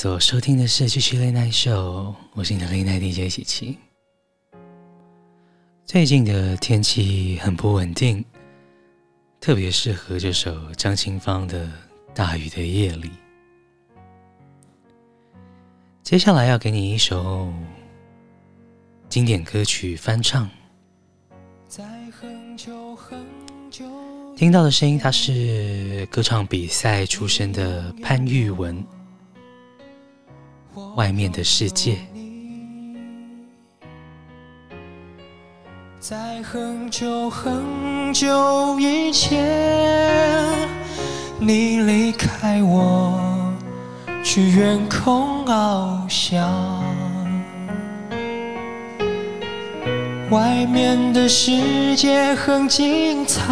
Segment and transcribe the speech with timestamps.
[0.00, 3.76] 所收听的是《七七雷奈秀》，我是你的 Late Night DJ 琪琪。
[5.84, 8.24] 最近的天气很不稳定，
[9.42, 11.66] 特别适合这首张清芳的
[12.14, 13.08] 《大雨的夜里》。
[16.02, 17.52] 接下来要给你一首
[19.10, 20.48] 经典歌曲翻唱。
[21.68, 23.22] 在很久很
[23.70, 23.84] 久
[24.34, 28.82] 听到的声音，他是歌唱比赛出身的潘玉文。
[30.94, 31.96] 外面的世界，
[35.98, 40.48] 在很久很久以前，
[41.38, 43.52] 你离开我，
[44.22, 46.84] 去远空翱翔。
[50.30, 53.42] 外面的世界很精彩。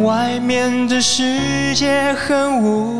[0.00, 2.99] 外面的世界很无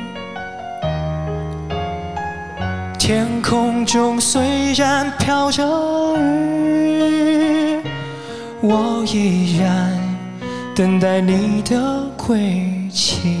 [3.13, 5.61] 天空中虽然飘着
[6.17, 7.81] 雨，
[8.61, 9.91] 我依然
[10.73, 13.40] 等待你的归期。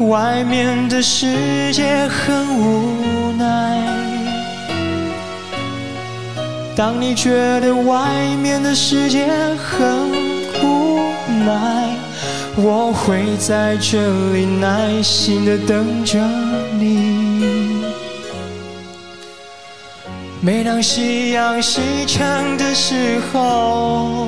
[0.00, 3.78] 外面的世界很无奈。
[6.74, 7.30] 当你觉
[7.60, 8.08] 得外
[8.42, 9.26] 面的世界
[9.58, 10.10] 很
[10.64, 11.00] 无
[11.44, 11.94] 奈，
[12.56, 13.98] 我会在这
[14.32, 16.18] 里耐心的等着
[16.78, 17.84] 你。
[20.40, 24.26] 每当夕阳西沉的时候，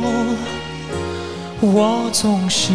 [1.63, 2.75] 我总是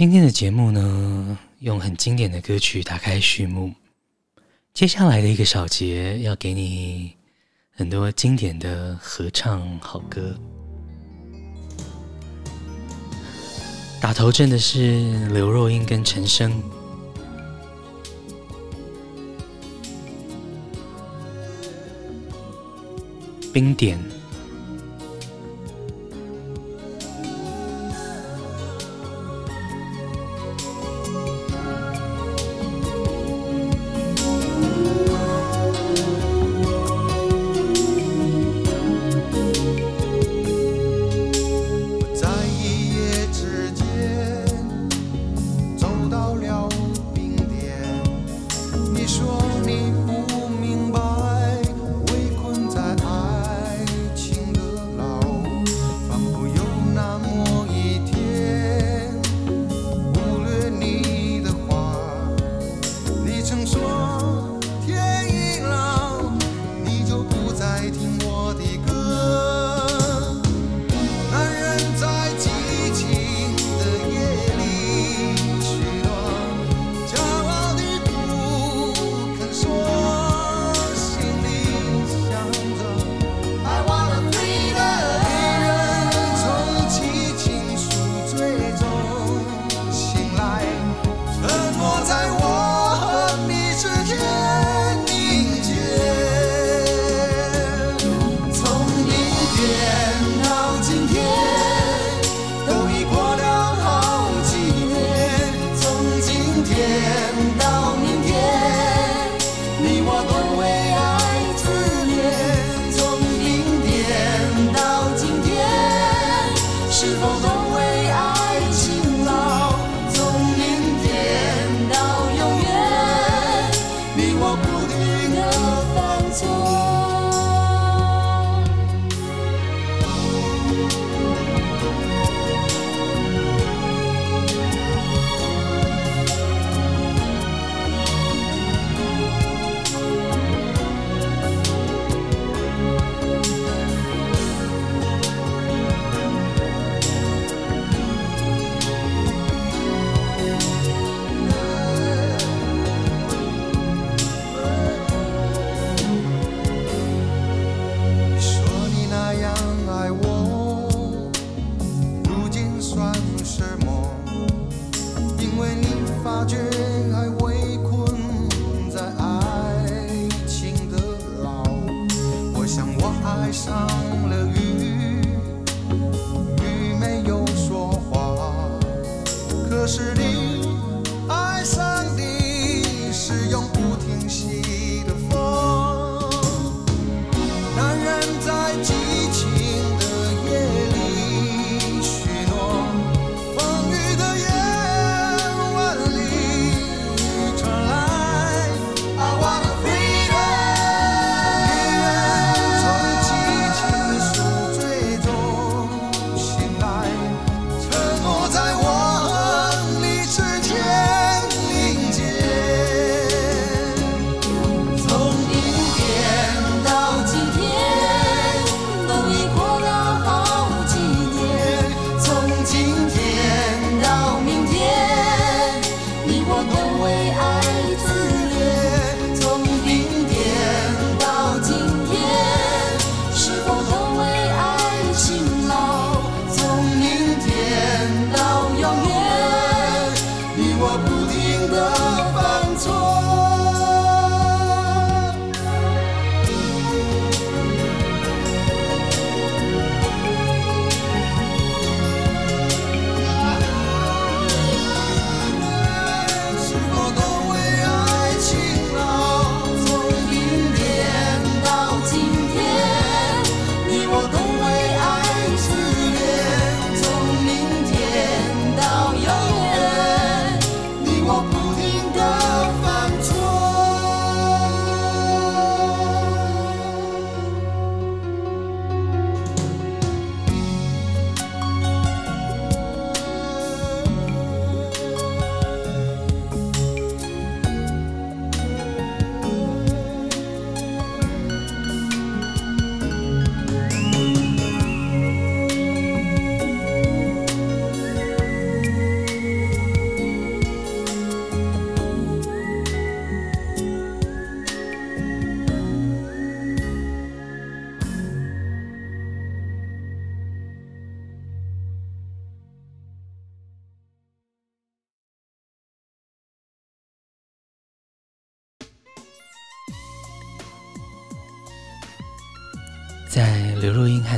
[0.00, 3.70] 今天的节目呢，用很经典的歌曲打开序幕。
[4.72, 7.12] 接下来的一个小节，要给你
[7.70, 10.34] 很多经典的合唱好歌。
[14.00, 16.62] 打头阵的是刘若英跟陈升，
[23.52, 24.00] 冰点。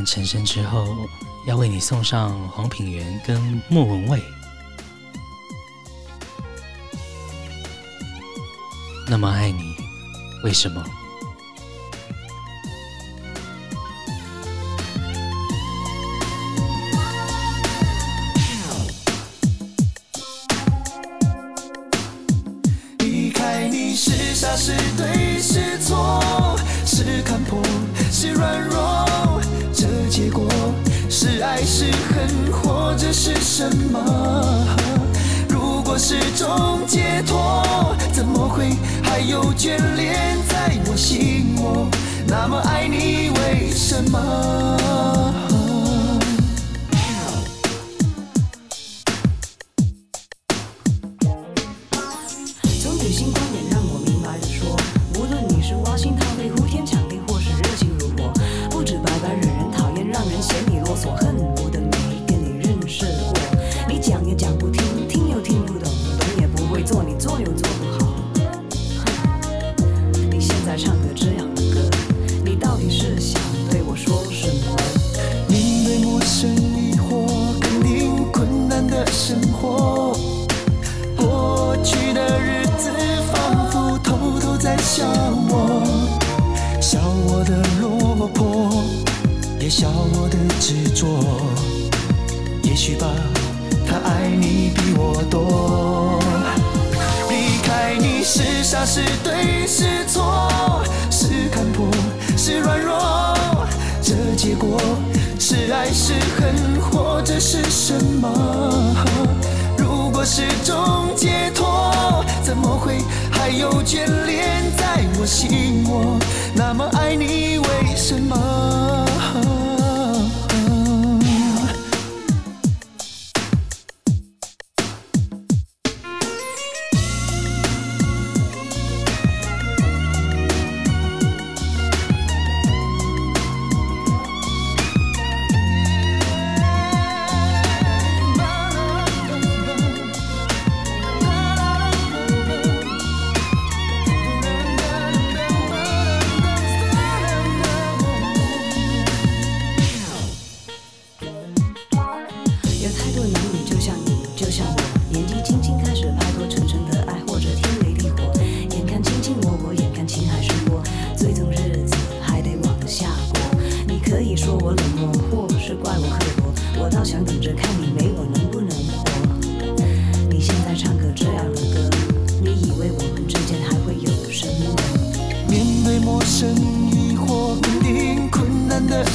[0.05, 0.87] 成神之后，
[1.47, 4.23] 要为你送上黄品源跟莫文蔚。
[9.09, 9.75] 那么爱你，
[10.45, 10.85] 为什么？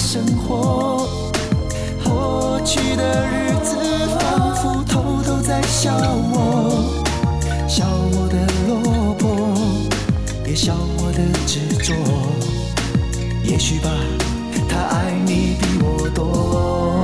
[0.09, 1.05] 生活
[2.01, 3.75] 过去的日子
[4.17, 5.93] 仿佛偷偷在笑
[6.31, 7.03] 我
[7.67, 8.37] 笑我的
[8.69, 9.53] 落魄
[10.47, 11.93] 也笑我的执着。
[13.43, 13.89] 也许吧
[14.69, 17.03] 他爱你比我多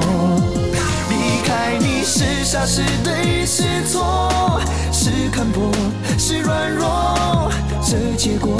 [1.10, 4.62] 离开你是傻是对是错
[4.94, 5.70] 是看破
[6.18, 8.58] 是软弱这结果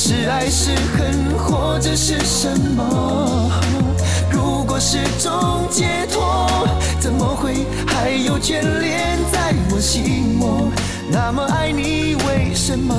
[0.00, 3.50] 是爱是恨或者是什么
[4.30, 6.68] 如果是种解脱
[7.00, 10.70] 怎么会还有眷恋在我心窝
[11.10, 12.94] 那么爱你为什么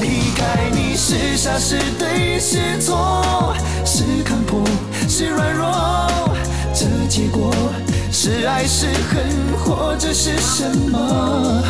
[0.00, 4.64] 离开你是傻是对是错是看破
[5.08, 6.10] 是软弱
[6.74, 7.54] 这结果
[8.10, 9.24] 是爱是恨
[9.64, 11.62] 或者是什么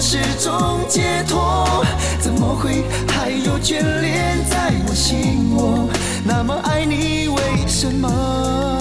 [0.00, 1.84] 是种解脱，
[2.20, 5.90] 怎么会还有眷恋在我心窝？
[6.24, 7.36] 那么爱你，为
[7.66, 8.78] 什么？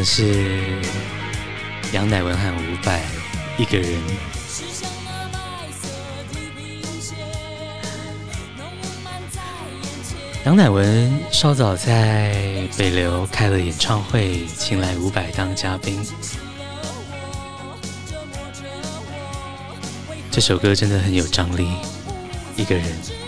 [0.00, 0.80] 的是
[1.92, 3.02] 杨乃文和伍佰
[3.58, 4.00] 一个人。
[10.46, 16.02] 杨乃文稍早在北流开了演唱会，请来伍佰当嘉宾。
[20.30, 21.68] 这首歌真的很有张力，
[22.56, 23.19] 一个人。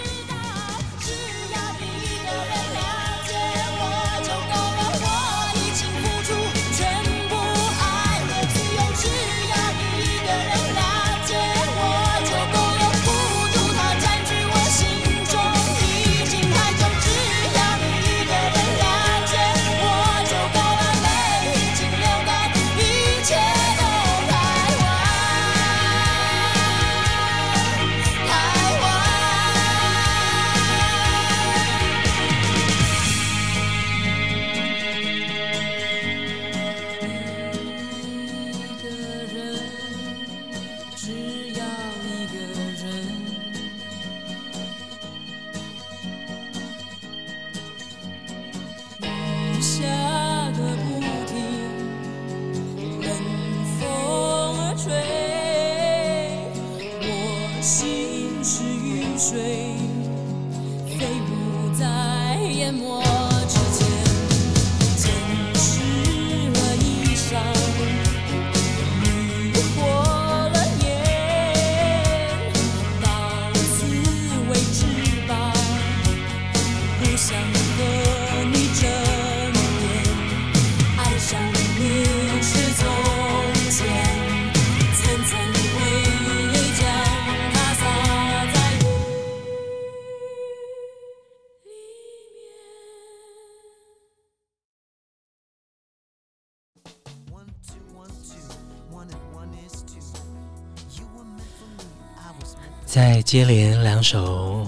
[103.33, 104.66] 接连两首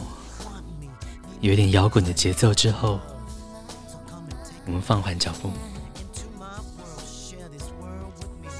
[1.42, 2.98] 有点摇滚的节奏之后，
[4.64, 5.50] 我们放缓脚步，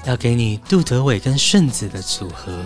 [0.05, 2.63] 要给你杜德伟跟顺子的组合。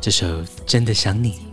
[0.00, 1.43] 这首真的想你。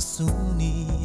[0.00, 0.24] 告诉
[0.56, 0.99] 你。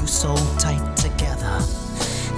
[0.00, 1.60] you so tight together.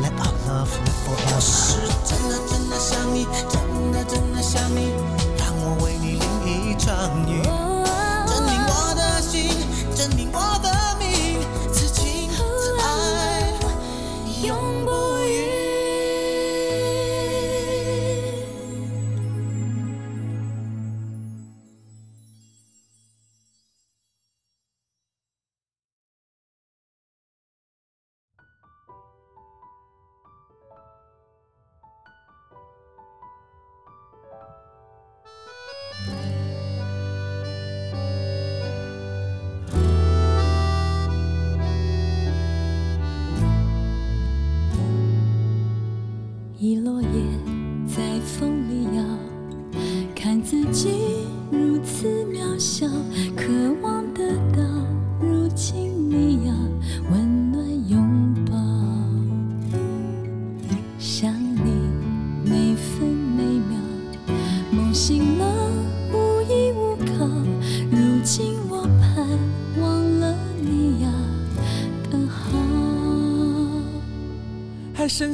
[0.01, 1.40] Let our love live forever。
[1.40, 4.90] 是真的真的想你，真的真的想你，
[5.38, 7.71] 让我为你淋一场雨。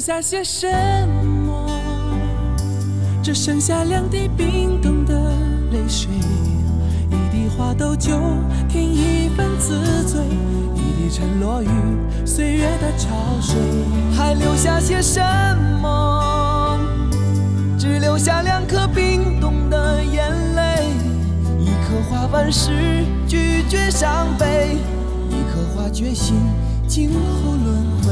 [0.08, 0.66] 下些什
[1.44, 1.68] 么？
[3.22, 5.12] 只剩下两滴冰冻的
[5.70, 6.10] 泪水，
[7.10, 8.18] 一滴花豆酒，
[8.70, 10.22] 添一份自醉，
[10.74, 11.68] 一滴沉落于
[12.24, 13.10] 岁月的潮
[13.42, 13.54] 水，
[14.16, 15.20] 还留下些什
[15.82, 16.80] 么？
[17.78, 20.86] 只留下两颗冰冻的眼泪，
[21.60, 24.78] 一颗花瓣是拒绝伤悲，
[25.28, 26.34] 一颗花决心
[26.86, 28.08] 今后轮回。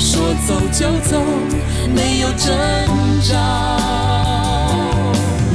[0.00, 1.22] 说走就走，
[1.94, 2.48] 没有挣
[3.20, 3.36] 扎，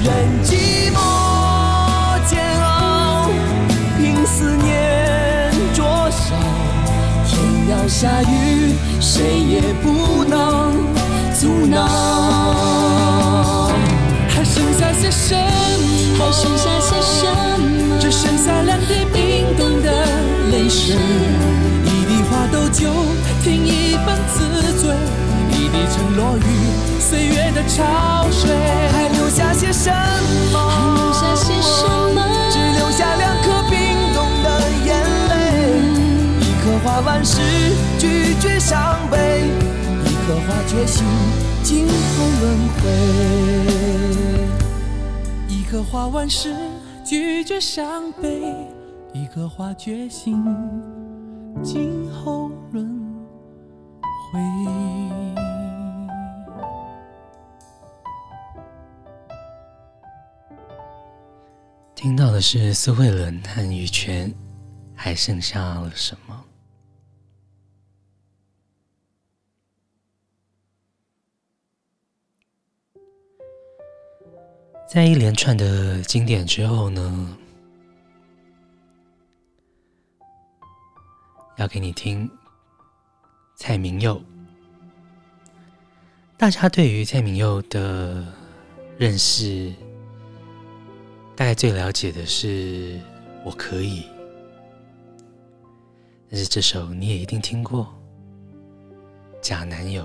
[0.04, 1.00] 任寂寞
[2.30, 3.28] 煎熬，
[3.98, 6.36] 凭思念灼烧，
[7.26, 10.76] 天要下雨，谁也不能
[11.34, 11.88] 阻挠，
[14.30, 15.42] 还剩下些什么？
[16.24, 16.75] 还剩下。
[26.16, 26.42] 落雨
[27.00, 28.50] 岁月的潮水，
[28.92, 29.92] 还留下些什
[30.52, 30.58] 么？
[30.70, 32.24] 还留下些什么？
[32.50, 33.78] 只留下两颗冰
[34.14, 34.48] 冻的
[34.86, 34.90] 眼
[35.30, 35.34] 泪。
[36.40, 37.42] 一颗花完事，
[38.00, 39.18] 拒绝伤悲；
[40.06, 41.06] 一颗花决心，
[41.64, 41.94] 今后
[42.42, 42.44] 轮
[42.78, 42.84] 回。
[45.50, 46.56] 一颗花完事，
[47.04, 48.56] 拒绝伤悲；
[49.14, 50.42] 一颗花决心，
[51.62, 52.88] 今后轮
[54.32, 54.40] 回。
[61.96, 64.32] 听到的是苏慧伦和羽泉，
[64.94, 66.46] 还剩下了什么？
[74.88, 77.38] 在一连串的经典之后呢，
[81.58, 82.30] 要给你听
[83.56, 84.22] 蔡明佑。
[86.38, 88.26] 大家对于蔡明佑的
[88.98, 89.74] 认识，
[91.38, 92.98] 大概最了解的是
[93.44, 94.06] “我可以”，
[96.32, 97.84] 但是这首你也一定听过
[99.42, 100.04] 《假男友》。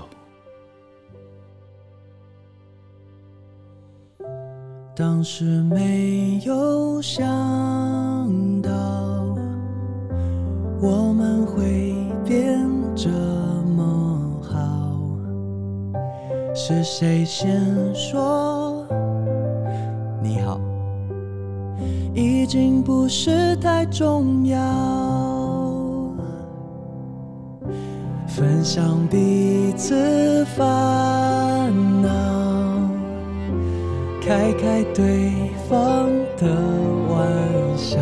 [4.93, 7.25] 当时没有想
[8.61, 8.69] 到
[10.81, 11.93] 我们会
[12.25, 12.59] 变
[12.93, 14.99] 这么好，
[16.53, 17.65] 是谁先
[17.95, 18.85] 说
[20.21, 20.59] 你好？
[22.13, 24.57] 已经不是太重要，
[28.27, 31.71] 分享彼此烦
[32.01, 32.09] 恼，
[34.21, 35.31] 开开对
[35.69, 36.47] 方的
[37.09, 37.27] 玩
[37.77, 37.97] 笑，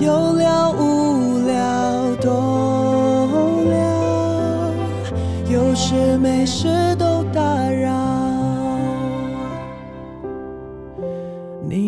[0.00, 2.30] 有聊无聊都
[3.70, 3.76] 聊，
[5.48, 7.11] 有事没事都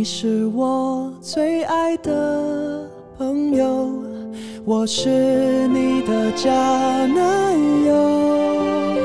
[0.05, 2.87] 你是我最爱的
[3.17, 3.91] 朋友，
[4.63, 6.51] 我是你的假
[7.07, 9.01] 男友。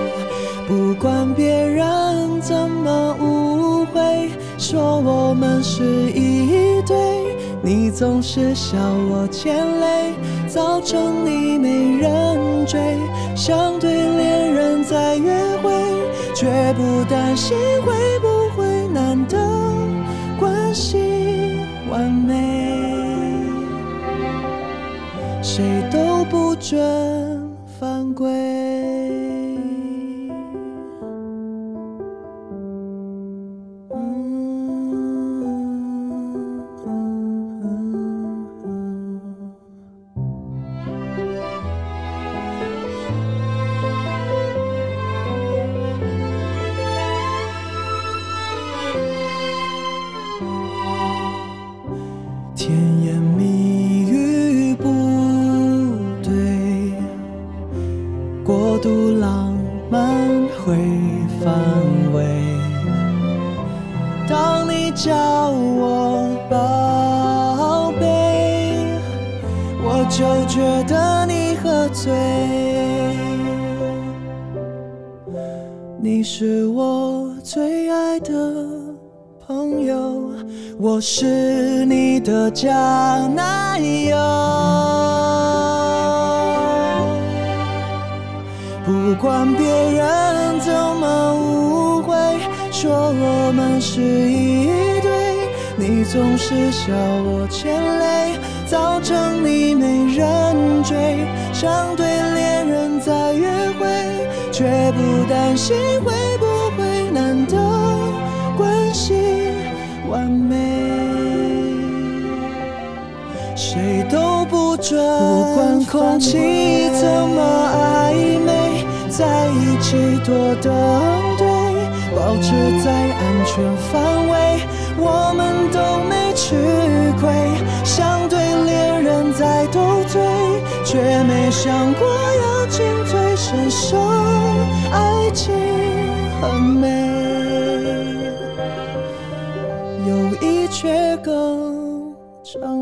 [0.67, 5.81] 不管别人怎么误会，说我们是
[6.12, 8.77] 一对，你总是笑
[9.09, 10.12] 我欠累，
[10.49, 12.97] 造成你没人追。
[13.38, 15.31] 像对恋人在约
[15.63, 15.71] 会，
[16.35, 18.38] 却不担心会不
[21.89, 23.43] 完美，
[25.41, 27.28] 谁都不准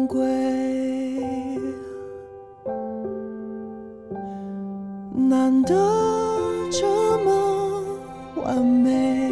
[0.08, 0.26] 贵。
[5.30, 5.76] 难得
[6.72, 6.86] 这
[7.26, 7.84] 么
[8.44, 9.30] 完美，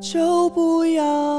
[0.00, 1.37] 就不要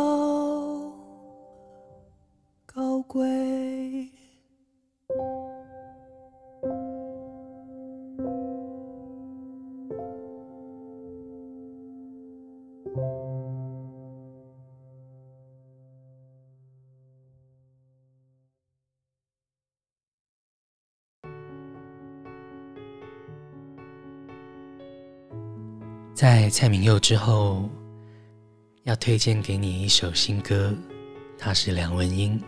[26.50, 27.70] 蔡明佑之后，
[28.84, 30.76] 要推荐给你一首新歌，
[31.38, 32.42] 它是梁文音。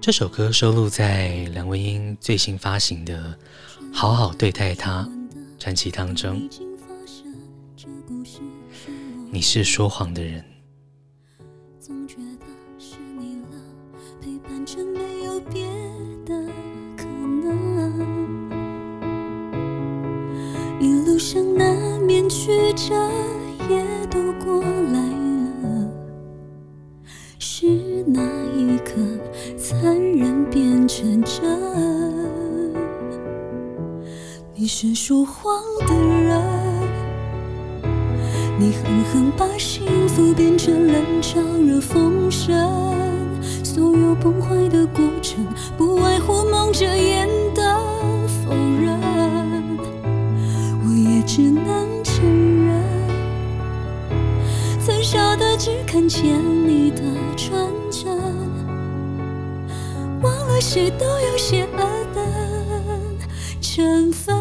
[0.00, 3.38] 这首歌收录在梁文音最新发行的
[3.94, 5.02] 《好好对待他》
[5.58, 6.48] 专辑当中。
[9.30, 10.53] 你是说谎的人。
[22.44, 22.94] 曲折，
[23.70, 25.00] 也都过来
[25.62, 25.88] 了。
[27.38, 27.66] 是
[28.06, 28.20] 哪
[28.54, 29.00] 一刻，
[29.56, 31.42] 残忍变成真？
[34.54, 36.42] 你是说谎的人。
[38.58, 42.54] 你狠狠把幸福变成冷嘲热讽声，
[43.64, 45.46] 所有崩坏的过程，
[45.78, 47.62] 不外乎蒙着眼的
[55.14, 56.24] 笑的只看见
[56.66, 57.02] 你的
[57.36, 58.18] 纯真，
[60.20, 61.78] 忘了谁都有些恶
[62.12, 62.20] 的
[63.60, 64.33] 成分。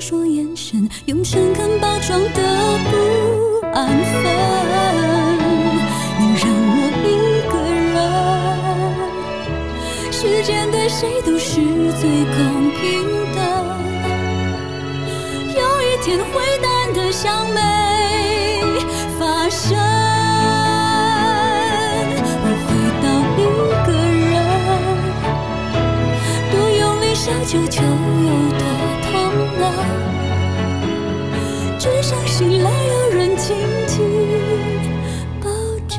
[0.00, 2.28] 说眼神，用诚恳包装的
[2.90, 2.96] 不
[3.74, 4.24] 安分。
[6.18, 6.74] 你让我
[7.04, 7.08] 一
[7.52, 7.54] 个
[7.92, 8.00] 人，
[10.10, 11.60] 时间对谁都是
[12.00, 12.38] 最公
[12.80, 12.80] 平
[13.34, 13.38] 的。
[15.54, 16.32] 有一天会
[16.62, 17.58] 淡得像没
[19.18, 19.20] 发
[19.50, 19.78] 生。
[27.46, 27.82] 就就
[32.10, 33.56] 只想醒来有人紧
[33.86, 33.96] 紧
[35.40, 35.48] 抱
[35.86, 35.96] 着。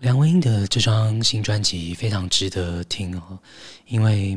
[0.00, 3.38] 梁文音的这张新专辑非常值得听哦，
[3.86, 4.36] 因为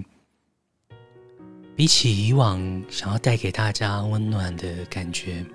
[1.76, 5.46] 比起以往想要带给大家温暖的感觉，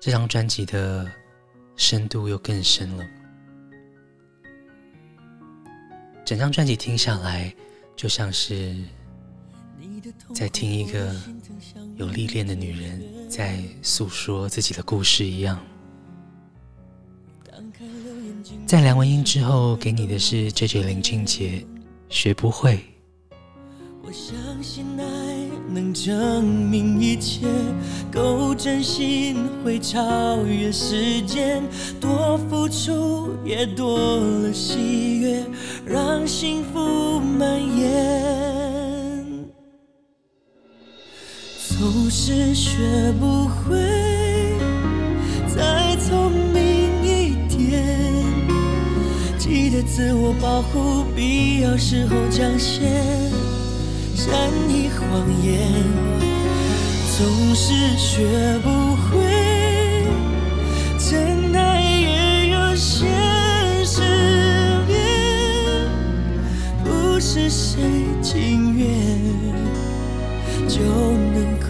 [0.00, 1.06] 这张专辑的
[1.76, 3.06] 深度又更深了。
[6.24, 7.54] 整张专辑听下来，
[7.94, 8.74] 就像是
[10.34, 11.14] 在听一个
[11.96, 15.62] 有历练的女人在诉说自己的故事一样。
[18.66, 21.62] 在梁文音之后，给你的是 JJ 林俊杰，
[22.08, 22.82] 学不会。
[24.08, 25.04] 我相信爱
[25.68, 27.44] 能证明一切，
[28.08, 31.60] 够真心会超越时间，
[32.00, 35.44] 多付出也多了喜悦，
[35.84, 39.24] 让幸福蔓延。
[41.76, 43.76] 总是学不会
[45.48, 47.84] 再聪明一点。
[49.36, 52.88] 记得自我保护，必要时候讲些
[54.26, 55.70] 善意谎言
[57.16, 59.22] 总是学不会
[60.98, 63.06] 真爱也有现
[63.84, 64.02] 实
[64.88, 64.98] 面
[66.84, 67.80] 不是谁
[68.20, 68.88] 情愿
[70.68, 71.68] 就能够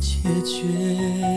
[0.00, 1.33] 解决。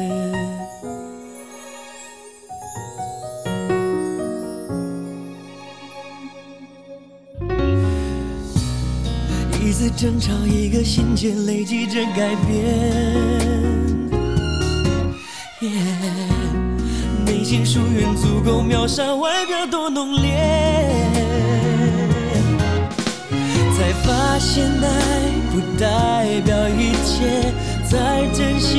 [9.97, 12.77] 争吵，一个心结累积着改变。
[15.59, 15.71] Yeah,
[17.25, 20.37] 内心疏远足够秒杀外表多浓烈，
[23.75, 27.51] 才发现爱不代表一切，
[27.89, 28.77] 再真心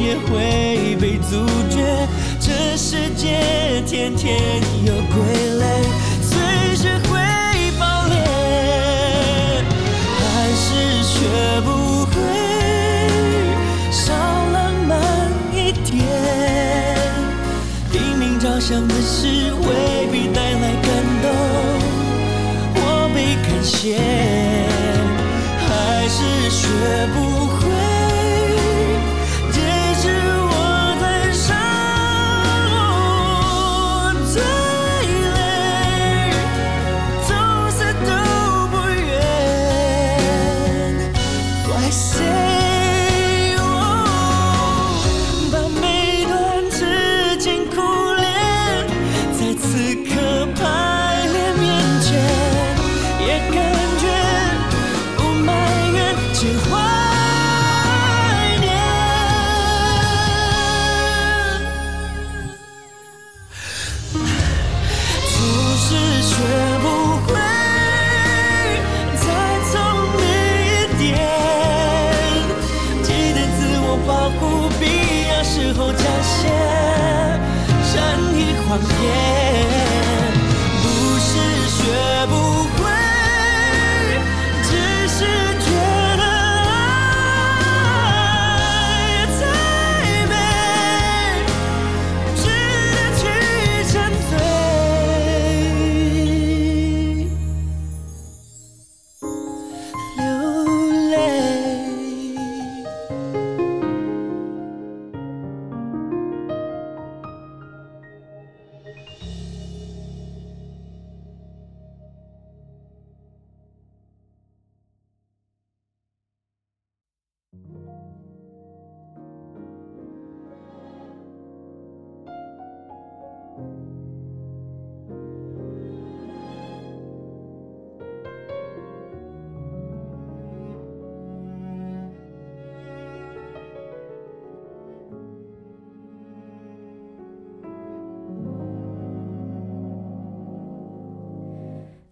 [0.00, 2.08] 也会被阻绝。
[2.40, 5.12] 这世界天天有傀
[5.60, 5.62] 儡，
[18.66, 20.88] 想的事未必带来感
[21.20, 21.28] 动，
[22.76, 23.98] 我被感谢，
[25.58, 26.64] 还是学
[27.12, 27.23] 不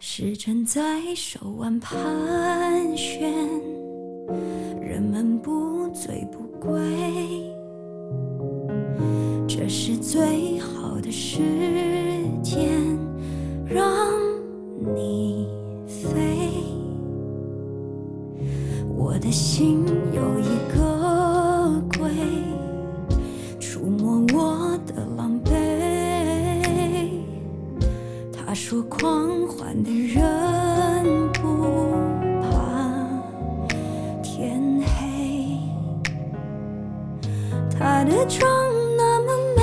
[0.05, 1.95] 时针在手腕盘
[2.97, 3.31] 旋，
[4.81, 6.77] 人们不醉不归，
[9.47, 11.39] 这是最好的时
[12.43, 12.69] 间
[13.65, 13.87] 让
[14.93, 15.47] 你
[15.87, 16.51] 飞。
[18.89, 20.92] 我的心有一个
[38.23, 38.49] 他的妆
[38.95, 39.61] 那么美，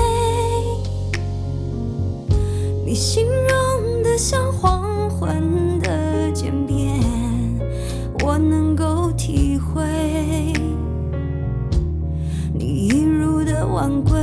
[2.85, 7.01] 你形容的像黄昏的渐变，
[8.23, 9.81] 我能够体会。
[12.53, 14.13] 你一如的晚归，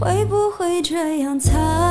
[0.00, 1.89] 会不会这样才？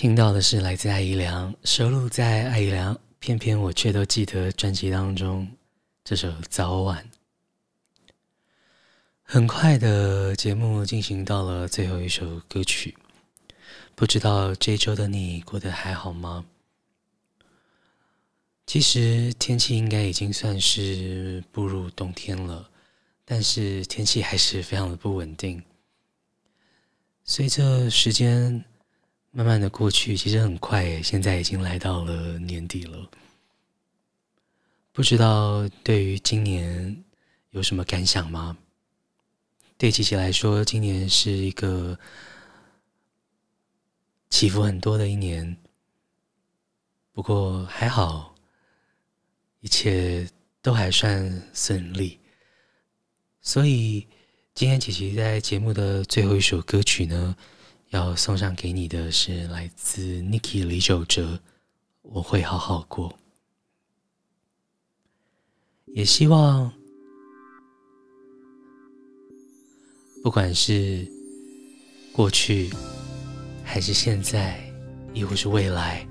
[0.00, 5.46] 听到的是来自艾怡良，收录在艾怡良《偏偏我却都记得》专辑当中
[6.02, 7.06] 这首《早晚》。
[9.20, 12.96] 很快的节目进行到了最后一首歌曲，
[13.94, 16.46] 不知道这周的你过得还好吗？
[18.66, 22.70] 其实天气应该已经算是步入冬天了，
[23.26, 25.62] 但是天气还是非常的不稳定。
[27.22, 28.64] 随着时间。
[29.32, 33.08] 慢慢的过去，其实很快，现在已经来到了年底了。
[34.92, 37.04] 不知道对于今年
[37.50, 38.58] 有什么感想吗？
[39.78, 41.98] 对琪琪来说，今年是一个
[44.28, 45.56] 起伏很多的一年。
[47.12, 48.34] 不过还好，
[49.60, 50.28] 一切
[50.60, 52.18] 都还算顺利。
[53.40, 54.06] 所以
[54.54, 57.36] 今天琪琪在节目的最后一首歌曲呢，
[57.90, 61.40] 要送上给你的是来自 Niki 李玖哲，
[62.02, 63.12] 我会好好过。
[65.86, 66.72] 也希望，
[70.22, 71.04] 不管是
[72.12, 72.70] 过去，
[73.64, 74.62] 还是现在，
[75.12, 76.06] 亦或是未来，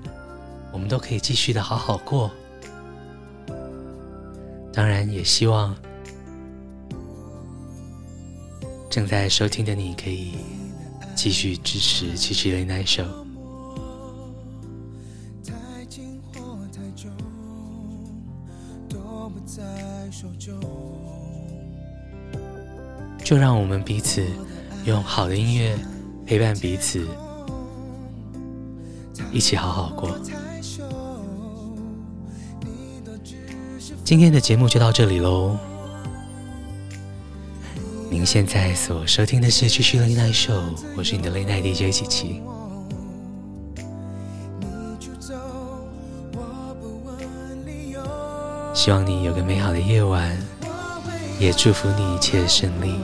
[0.74, 2.30] 我们都可以继续的好好过。
[4.70, 5.74] 当然，也希望
[8.90, 10.34] 正在收听的你可以。
[11.22, 13.04] 继续支持七七雷奈秀，
[23.22, 24.24] 就让我们彼此
[24.86, 25.78] 用好的音乐
[26.24, 27.06] 陪伴彼此，
[29.30, 30.18] 一起好好过。
[34.02, 35.58] 今天的节目就到这里喽。
[38.20, 40.52] 您现在所收听的是《继续 Late Night Show》，
[40.94, 42.42] 我是你的 Late Night DJ 琪琪。
[48.74, 50.36] 希望你有个美好的夜晚，
[51.38, 52.96] 也祝福你一切顺利。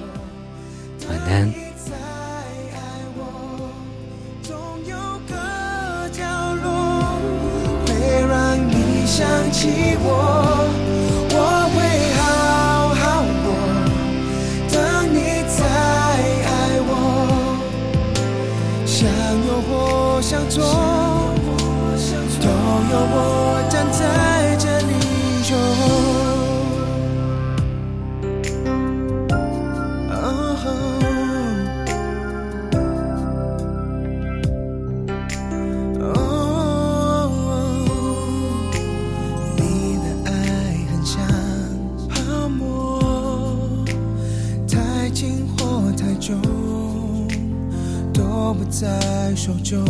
[48.79, 49.83] 在手中，